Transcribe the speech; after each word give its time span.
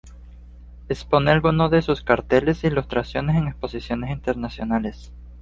Expone 0.89 1.29
algunos 1.29 1.69
de 1.69 1.83
sus 1.83 2.01
carteles 2.01 2.63
e 2.63 2.67
ilustraciones 2.69 3.35
en 3.35 3.45
exposiciones 3.47 4.09
internacionales. 4.09 5.13